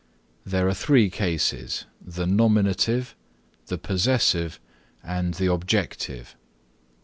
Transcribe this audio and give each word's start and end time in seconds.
There 0.43 0.67
are 0.67 0.73
three 0.73 1.11
cases, 1.11 1.85
the 2.03 2.25
Nominative, 2.25 3.13
the 3.67 3.77
Possessive 3.77 4.59
and 5.03 5.35
the 5.35 5.51
Objective. 5.53 6.35